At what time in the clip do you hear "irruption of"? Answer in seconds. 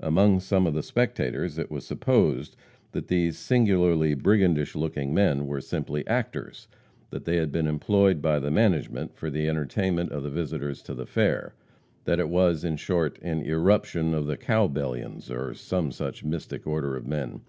13.40-14.26